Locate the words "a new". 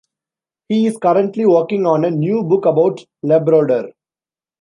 2.05-2.41